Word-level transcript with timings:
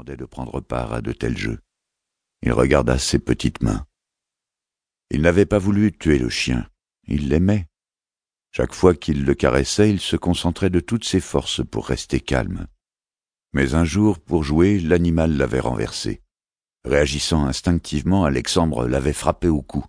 recommandait 0.00 0.16
de 0.16 0.24
prendre 0.24 0.60
part 0.60 0.92
à 0.92 1.00
de 1.00 1.12
tels 1.12 1.36
jeux. 1.36 1.60
Il 2.42 2.52
regarda 2.52 2.98
ses 2.98 3.18
petites 3.18 3.62
mains. 3.62 3.86
Il 5.10 5.22
n'avait 5.22 5.46
pas 5.46 5.58
voulu 5.58 5.92
tuer 5.92 6.18
le 6.18 6.30
chien, 6.30 6.66
il 7.06 7.28
l'aimait. 7.28 7.66
Chaque 8.52 8.74
fois 8.74 8.94
qu'il 8.94 9.24
le 9.24 9.34
caressait, 9.34 9.90
il 9.90 10.00
se 10.00 10.16
concentrait 10.16 10.70
de 10.70 10.80
toutes 10.80 11.04
ses 11.04 11.20
forces 11.20 11.64
pour 11.64 11.86
rester 11.86 12.20
calme. 12.20 12.66
Mais 13.52 13.74
un 13.74 13.84
jour, 13.84 14.18
pour 14.18 14.42
jouer, 14.42 14.80
l'animal 14.80 15.36
l'avait 15.36 15.60
renversé. 15.60 16.22
Réagissant 16.84 17.44
instinctivement, 17.44 18.24
Alexandre 18.24 18.88
l'avait 18.88 19.12
frappé 19.12 19.48
au 19.48 19.62
cou. 19.62 19.84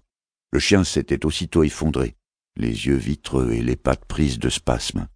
Le 0.52 0.60
chien 0.60 0.84
s'était 0.84 1.26
aussitôt 1.26 1.64
effondré, 1.64 2.18
les 2.58 2.88
yeux 2.88 2.98
vitreux 2.98 3.52
et 3.52 3.62
les 3.62 3.78
pattes 3.78 4.06
prises 4.06 4.40
de 4.40 4.50
spasmes. 4.50 5.08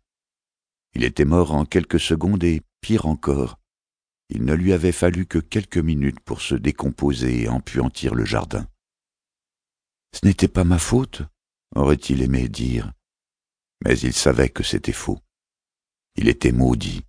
Il 0.94 1.04
était 1.04 1.26
mort 1.26 1.54
en 1.54 1.66
quelques 1.66 2.00
secondes 2.00 2.44
et, 2.44 2.62
pire 2.80 3.06
encore, 3.06 3.60
il 4.30 4.44
ne 4.44 4.54
lui 4.54 4.74
avait 4.74 4.92
fallu 4.92 5.26
que 5.26 5.40
quelques 5.40 5.78
minutes 5.78 6.20
pour 6.20 6.42
se 6.42 6.56
décomposer 6.56 7.44
et 7.44 7.50
empuantir 7.50 8.16
le 8.16 8.26
jardin. 8.26 8.68
Ce 10.14 10.26
n'était 10.26 10.48
pas 10.48 10.64
ma 10.64 10.80
faute, 10.80 11.22
aurait-il 11.76 12.22
aimé 12.22 12.48
dire, 12.48 12.92
mais 13.84 13.98
il 14.00 14.14
savait 14.14 14.50
que 14.50 14.64
c'était 14.64 14.92
faux. 14.92 15.20
Il 16.16 16.30
était 16.30 16.52
maudit. 16.52 17.04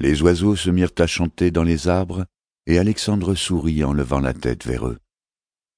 Les 0.00 0.22
oiseaux 0.22 0.56
se 0.56 0.70
mirent 0.70 0.90
à 0.98 1.06
chanter 1.06 1.50
dans 1.50 1.62
les 1.62 1.88
arbres, 1.88 2.26
et 2.66 2.78
Alexandre 2.78 3.34
sourit 3.34 3.84
en 3.84 3.92
levant 3.92 4.20
la 4.20 4.34
tête 4.34 4.66
vers 4.66 4.88
eux. 4.88 4.98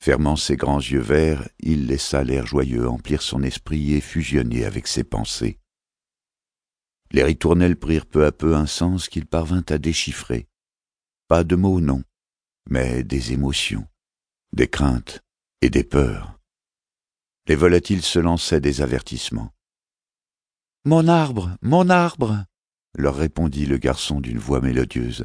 Fermant 0.03 0.37
ses 0.37 0.57
grands 0.57 0.81
yeux 0.81 1.01
verts, 1.01 1.49
il 1.59 1.87
laissa 1.87 2.25
l'air 2.25 2.47
joyeux 2.47 2.89
emplir 2.89 3.23
son 3.23 3.43
esprit 3.43 3.95
et 3.95 4.01
fusionner 4.01 4.65
avec 4.65 4.87
ses 4.87 5.05
pensées. 5.05 5.59
Les 7.17 7.23
ritournelles 7.23 7.79
prirent 7.79 8.05
peu 8.05 8.27
à 8.27 8.31
peu 8.31 8.55
un 8.55 8.67
sens 8.67 9.09
qu'il 9.09 9.25
parvint 9.25 9.65
à 9.71 9.79
déchiffrer. 9.79 10.49
Pas 11.29 11.45
de 11.45 11.57
mots, 11.57 11.81
non, 11.81 12.03
mais 12.69 13.05
des 13.05 13.33
émotions, 13.33 13.89
des 14.53 14.69
craintes 14.69 15.25
et 15.63 15.71
des 15.71 15.83
peurs. 15.83 16.39
Les 17.49 17.55
volatiles 17.55 18.03
se 18.03 18.19
lançaient 18.19 18.61
des 18.61 18.83
avertissements. 18.83 19.51
Mon 20.85 21.09
arbre, 21.09 21.57
mon 21.63 21.89
arbre, 21.89 22.45
leur 22.99 23.17
répondit 23.17 23.65
le 23.65 23.79
garçon 23.79 24.21
d'une 24.21 24.39
voix 24.39 24.61
mélodieuse. 24.61 25.25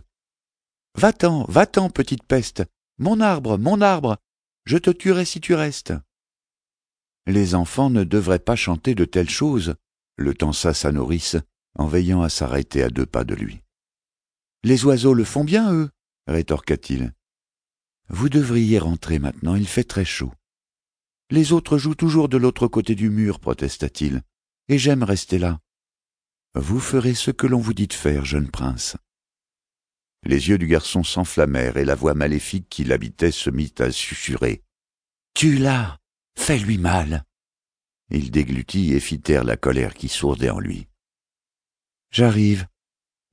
Va-t'en, 0.96 1.44
va-t'en, 1.50 1.90
petite 1.90 2.24
peste. 2.24 2.64
Mon 3.00 3.20
arbre, 3.20 3.58
mon 3.58 3.82
arbre. 3.82 4.16
Je 4.64 4.78
te 4.78 4.92
tuerai 4.92 5.26
si 5.26 5.42
tu 5.42 5.56
restes. 5.56 5.94
Les 7.28 7.54
enfants 7.54 7.90
ne 7.90 8.06
devraient 8.06 8.40
pas 8.40 8.56
chanter 8.56 8.96
de 8.96 9.04
telles 9.04 9.30
choses, 9.30 9.76
le 10.16 10.34
tensa 10.34 10.74
sa 10.74 10.94
nourrice, 10.94 11.36
en 11.76 11.88
veillant 11.88 12.22
à 12.22 12.30
s'arrêter 12.30 12.84
à 12.84 12.90
deux 12.90 13.06
pas 13.06 13.24
de 13.24 13.36
lui. 13.36 13.62
Les 14.64 14.86
oiseaux 14.86 15.14
le 15.14 15.24
font 15.24 15.44
bien, 15.44 15.74
eux, 15.74 15.90
rétorqua-t-il. 16.28 17.14
Vous 18.10 18.30
devriez 18.30 18.78
rentrer 18.78 19.20
maintenant, 19.20 19.56
il 19.56 19.68
fait 19.68 19.84
très 19.84 20.06
chaud. 20.06 20.32
Les 21.30 21.54
autres 21.54 21.78
jouent 21.78 21.96
toujours 21.96 22.28
de 22.28 22.38
l'autre 22.38 22.68
côté 22.68 22.94
du 22.94 23.10
mur, 23.10 23.40
protesta-t-il, 23.40 24.22
et 24.68 24.78
j'aime 24.78 25.04
rester 25.04 25.40
là. 25.40 25.60
Vous 26.56 26.80
ferez 26.80 27.14
ce 27.14 27.32
que 27.32 27.48
l'on 27.48 27.60
vous 27.60 27.74
dit 27.74 27.88
de 27.88 27.94
faire, 27.94 28.26
jeune 28.26 28.52
prince. 28.52 28.98
Les 30.24 30.50
yeux 30.50 30.58
du 30.58 30.68
garçon 30.68 31.04
s'enflammèrent 31.04 31.78
et 31.78 31.86
la 31.86 31.96
voix 31.96 32.14
maléfique 32.14 32.68
qui 32.70 32.84
l'habitait 32.84 33.32
se 33.32 33.50
mit 33.50 33.74
à 33.80 33.92
susurrer. 33.92 34.62
Tue-la, 35.34 35.98
fais-lui 36.38 36.78
mal. 36.78 37.24
Il 38.10 38.30
déglutit 38.30 38.94
et 38.94 39.00
fit 39.00 39.22
taire 39.22 39.46
la 39.46 39.56
colère 39.56 39.94
qui 39.94 40.10
sourdait 40.10 40.50
en 40.50 40.60
lui. 40.60 40.88
J'arrive, 42.14 42.68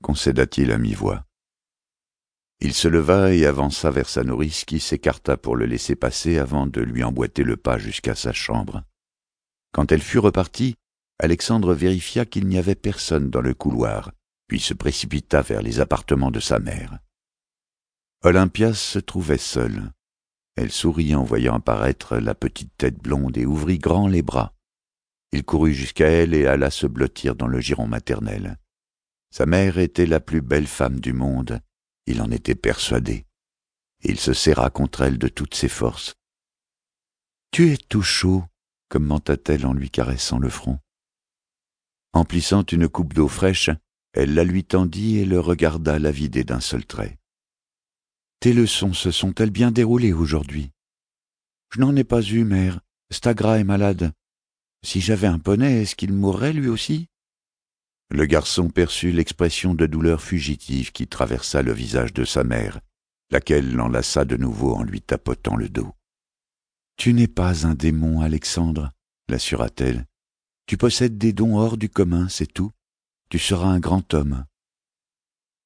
concéda-t-il 0.05 0.71
à 0.71 0.79
mi-voix. 0.79 1.25
Il 2.61 2.75
se 2.75 2.87
leva 2.87 3.33
et 3.35 3.45
avança 3.45 3.91
vers 3.91 4.09
sa 4.09 4.23
nourrice 4.23 4.65
qui 4.65 4.79
s'écarta 4.79 5.37
pour 5.37 5.57
le 5.57 5.67
laisser 5.67 5.97
passer 5.97 6.39
avant 6.39 6.69
de 6.69 6.81
lui 6.81 7.03
emboîter 7.03 7.43
le 7.43 7.57
pas 7.57 7.77
jusqu'à 7.77 8.15
sa 8.15 8.33
chambre. 8.33 8.85
Quand 9.73 9.91
elle 9.91 10.01
fut 10.01 10.21
repartie, 10.21 10.77
Alexandre 11.19 11.75
vérifia 11.75 12.25
qu'il 12.25 12.47
n'y 12.47 12.57
avait 12.57 12.77
personne 12.77 13.31
dans 13.31 13.41
le 13.41 13.53
couloir, 13.53 14.13
puis 14.47 14.61
se 14.61 14.75
précipita 14.75 15.43
vers 15.43 15.61
les 15.61 15.81
appartements 15.81 16.31
de 16.31 16.41
sa 16.41 16.61
mère. 16.61 17.01
Olympias 18.23 18.75
se 18.75 19.01
trouvait 19.01 19.39
seule. 19.39 19.91
Elle 20.55 20.71
sourit 20.71 21.17
en 21.17 21.25
voyant 21.25 21.57
apparaître 21.57 22.17
la 22.19 22.37
petite 22.37 22.77
tête 22.77 22.99
blonde 22.99 23.39
et 23.39 23.47
ouvrit 23.47 23.79
grand 23.79 24.07
les 24.07 24.23
bras. 24.23 24.55
Il 25.33 25.43
courut 25.43 25.75
jusqu'à 25.75 26.07
elle 26.07 26.33
et 26.33 26.47
alla 26.47 26.71
se 26.71 26.87
blottir 26.87 27.35
dans 27.35 27.49
le 27.49 27.59
giron 27.59 27.89
maternel. 27.89 28.57
Sa 29.31 29.47
mère 29.47 29.79
était 29.79 30.07
la 30.07 30.21
plus 30.21 30.41
belle 30.41 30.67
femme 30.67 31.01
du 31.01 31.13
monde, 31.13 31.61
il 32.07 32.23
en 32.23 32.31
était 32.31 32.55
persuadé. 32.55 33.27
Il 34.03 34.19
se 34.19 34.33
serra 34.33 34.71
contre 34.71 35.03
elle 35.03 35.19
de 35.19 35.29
toutes 35.29 35.55
ses 35.55 35.69
forces. 35.69 36.15
Tu 37.51 37.73
es 37.73 37.77
tout 37.77 38.03
chaud, 38.03 38.45
commenta-t-elle 38.89 39.67
en 39.67 39.73
lui 39.73 39.91
caressant 39.91 40.39
le 40.39 40.49
front. 40.49 40.79
Emplissant 42.13 42.63
une 42.63 42.89
coupe 42.89 43.13
d'eau 43.13 43.29
fraîche, 43.29 43.71
elle 44.13 44.35
la 44.35 44.45
lui 44.45 44.65
tendit 44.65 45.19
et 45.19 45.25
le 45.25 45.41
regarda 45.41 45.99
la 45.99 46.11
vider 46.11 46.45
d'un 46.45 46.61
seul 46.61 46.87
trait. 46.87 47.19
Tes 48.41 48.53
leçons 48.53 48.93
se 48.93 49.11
sont-elles 49.11 49.51
bien 49.51 49.71
déroulées 49.71 50.13
aujourd'hui 50.13 50.71
Je 51.73 51.81
n'en 51.81 51.95
ai 51.97 52.05
pas 52.05 52.23
eu, 52.23 52.45
mère. 52.45 52.81
Stagra 53.11 53.59
est 53.59 53.65
malade. 53.65 54.13
Si 54.85 55.01
j'avais 55.01 55.27
un 55.27 55.39
poney, 55.39 55.83
est-ce 55.83 55.97
qu'il 55.97 56.13
mourrait 56.13 56.53
lui 56.53 56.69
aussi? 56.69 57.09
Le 58.11 58.25
garçon 58.27 58.71
perçut 58.71 59.13
l'expression 59.13 59.75
de 59.75 59.87
douleur 59.87 60.23
fugitive 60.23 60.93
qui 60.93 61.07
traversa 61.07 61.63
le 61.63 61.73
visage 61.73 62.13
de 62.13 62.25
sa 62.25 62.43
mère, 62.45 62.81
laquelle 63.31 63.75
l'enlaça 63.75 64.25
de 64.25 64.37
nouveau 64.37 64.75
en 64.75 64.83
lui 64.83 65.03
tapotant 65.03 65.57
le 65.57 65.69
dos. 65.69 65.93
Tu 66.97 67.13
n'es 67.13 67.29
pas 67.29 67.67
un 67.67 67.75
démon, 67.75 68.21
Alexandre, 68.21 68.93
l'assura-t-elle. 69.29 70.07
Tu 70.67 70.77
possèdes 70.77 71.19
des 71.19 71.33
dons 71.33 71.57
hors 71.59 71.77
du 71.77 71.89
commun, 71.89 72.29
c'est 72.29 72.53
tout. 72.53 72.73
Tu 73.31 73.39
seras 73.39 73.69
un 73.69 73.79
grand 73.79 74.15
homme. 74.15 74.45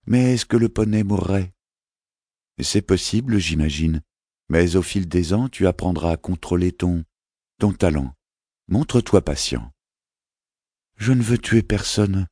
Mais 0.06 0.34
est-ce 0.34 0.46
que 0.46 0.56
le 0.56 0.68
poney 0.68 1.04
mourrait 1.04 1.52
C'est 2.60 2.82
possible, 2.82 3.38
j'imagine, 3.38 4.02
mais 4.48 4.76
au 4.76 4.82
fil 4.82 5.08
des 5.08 5.32
ans, 5.32 5.48
tu 5.48 5.66
apprendras 5.66 6.12
à 6.12 6.16
contrôler 6.16 6.72
ton 6.72 7.04
ton 7.58 7.72
talent. 7.72 8.12
Montre-toi 8.66 9.22
patient. 9.22 9.72
Je 10.96 11.12
ne 11.12 11.22
veux 11.22 11.38
tuer 11.38 11.62
personne, 11.62 12.26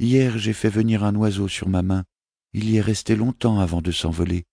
Hier 0.00 0.38
j'ai 0.38 0.52
fait 0.52 0.70
venir 0.70 1.02
un 1.02 1.14
oiseau 1.16 1.48
sur 1.48 1.68
ma 1.68 1.82
main. 1.82 2.04
Il 2.52 2.70
y 2.70 2.76
est 2.76 2.80
resté 2.80 3.16
longtemps 3.16 3.58
avant 3.58 3.82
de 3.82 3.90
s'envoler. 3.90 4.44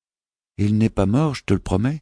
Il 0.58 0.78
n'est 0.78 0.90
pas 0.90 1.06
mort, 1.06 1.36
je 1.36 1.44
te 1.44 1.54
le 1.54 1.60
promets. 1.60 2.02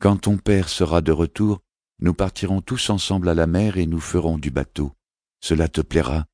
Quand 0.00 0.16
ton 0.16 0.38
père 0.38 0.68
sera 0.68 1.02
de 1.02 1.12
retour, 1.12 1.60
nous 2.00 2.14
partirons 2.14 2.62
tous 2.62 2.88
ensemble 2.90 3.28
à 3.28 3.34
la 3.34 3.46
mer 3.46 3.76
et 3.76 3.86
nous 3.86 4.00
ferons 4.00 4.38
du 4.38 4.50
bateau. 4.50 4.92
Cela 5.40 5.68
te 5.68 5.82
plaira. 5.82 6.24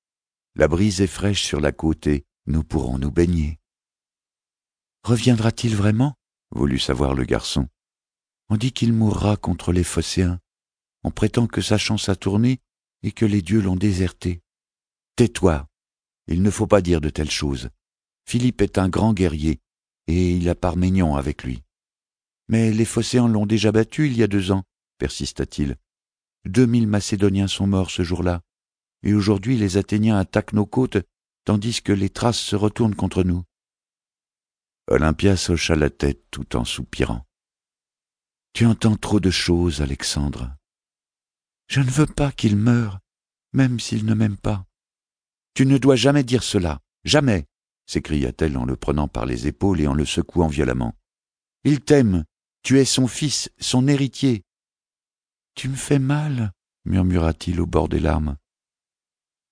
La 0.54 0.68
brise 0.68 1.00
est 1.00 1.08
fraîche 1.08 1.42
sur 1.42 1.60
la 1.60 1.72
côte 1.72 2.06
et 2.06 2.24
nous 2.46 2.62
pourrons 2.62 2.98
nous 2.98 3.10
baigner. 3.10 3.58
Reviendra-t-il 5.02 5.74
vraiment? 5.74 6.14
Voulut 6.52 6.78
savoir 6.78 7.14
le 7.14 7.24
garçon. 7.24 7.68
On 8.50 8.56
dit 8.56 8.72
qu'il 8.72 8.92
mourra 8.92 9.36
contre 9.36 9.72
les 9.72 9.84
phocéens. 9.84 10.38
On 11.02 11.10
prétend 11.10 11.46
que 11.46 11.60
sa 11.60 11.78
chance 11.78 12.08
a 12.08 12.16
tourné 12.16 12.60
et 13.02 13.12
que 13.12 13.24
les 13.24 13.42
dieux 13.42 13.60
l'ont 13.60 13.76
déserté. 13.76 14.40
Tais-toi. 15.16 15.66
Il 16.26 16.42
ne 16.42 16.50
faut 16.50 16.66
pas 16.66 16.82
dire 16.82 17.00
de 17.00 17.10
telles 17.10 17.30
choses. 17.30 17.70
Philippe 18.26 18.62
est 18.62 18.78
un 18.78 18.88
grand 18.88 19.12
guerrier, 19.12 19.60
et 20.06 20.32
il 20.32 20.48
a 20.48 20.54
Parménion 20.54 21.16
avec 21.16 21.44
lui. 21.44 21.62
Mais 22.48 22.72
les 22.72 22.84
Phocéens 22.84 23.28
l'ont 23.28 23.46
déjà 23.46 23.72
battu 23.72 24.06
il 24.06 24.16
y 24.16 24.22
a 24.22 24.26
deux 24.26 24.50
ans, 24.50 24.64
persista-t-il. 24.98 25.76
Deux 26.46 26.66
mille 26.66 26.86
Macédoniens 26.86 27.48
sont 27.48 27.66
morts 27.66 27.90
ce 27.90 28.02
jour-là, 28.02 28.42
et 29.02 29.14
aujourd'hui 29.14 29.56
les 29.56 29.76
Athéniens 29.76 30.18
attaquent 30.18 30.52
nos 30.52 30.66
côtes, 30.66 30.98
tandis 31.44 31.82
que 31.82 31.92
les 31.92 32.10
Thraces 32.10 32.38
se 32.38 32.56
retournent 32.56 32.94
contre 32.94 33.24
nous. 33.24 33.42
Olympias 34.88 35.46
hocha 35.48 35.76
la 35.76 35.90
tête 35.90 36.22
tout 36.30 36.56
en 36.56 36.64
soupirant. 36.64 37.24
Tu 38.52 38.66
entends 38.66 38.96
trop 38.96 39.20
de 39.20 39.30
choses, 39.30 39.80
Alexandre. 39.80 40.56
Je 41.70 41.78
ne 41.78 41.90
veux 41.90 42.06
pas 42.06 42.32
qu'il 42.32 42.56
meure, 42.56 42.98
même 43.52 43.78
s'il 43.78 44.04
ne 44.04 44.14
m'aime 44.14 44.36
pas. 44.36 44.66
Tu 45.54 45.66
ne 45.66 45.78
dois 45.78 45.94
jamais 45.94 46.24
dire 46.24 46.42
cela, 46.42 46.80
jamais, 47.04 47.46
s'écria-t-elle 47.86 48.56
en 48.56 48.64
le 48.64 48.74
prenant 48.74 49.06
par 49.06 49.24
les 49.24 49.46
épaules 49.46 49.80
et 49.80 49.86
en 49.86 49.94
le 49.94 50.04
secouant 50.04 50.48
violemment. 50.48 50.96
Il 51.62 51.80
t'aime, 51.80 52.24
tu 52.64 52.80
es 52.80 52.84
son 52.84 53.06
fils, 53.06 53.52
son 53.60 53.86
héritier. 53.86 54.42
Tu 55.54 55.68
me 55.68 55.76
fais 55.76 56.00
mal, 56.00 56.50
murmura-t-il 56.86 57.60
au 57.60 57.66
bord 57.66 57.88
des 57.88 58.00
larmes. 58.00 58.36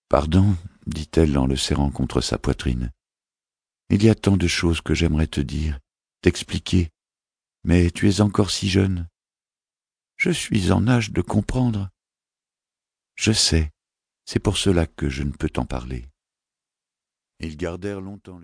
Pardon, 0.09 0.57
dit-elle 0.89 1.39
en 1.39 1.47
le 1.47 1.57
serrant 1.57 1.93
contre 1.93 2.21
sa 2.21 2.37
poitrine. 2.37 2.91
Il 3.91 4.03
y 4.03 4.11
a 4.11 4.17
tant 4.17 4.37
de 4.37 4.49
choses 4.49 4.81
que 4.81 4.93
j'aimerais 4.93 5.29
te 5.29 5.41
dire, 5.41 5.79
t'expliquer, 6.23 6.91
mais 7.63 7.93
tu 7.93 8.09
es 8.09 8.21
encore 8.21 8.51
si 8.51 8.69
jeune. 8.69 9.07
Je 10.17 10.33
suis 10.33 10.73
en 10.73 10.89
âge 10.89 11.13
de 11.13 11.23
comprendre. 11.23 11.91
Je 13.19 13.33
sais, 13.33 13.73
c'est 14.27 14.39
pour 14.39 14.57
cela 14.59 14.87
que 14.87 15.09
je 15.09 15.25
ne 15.25 15.33
peux 15.33 15.51
t'en 15.51 15.67
parler. 15.67 16.07
Ils 17.41 17.57
gardèrent 17.57 18.01
longtemps 18.01 18.39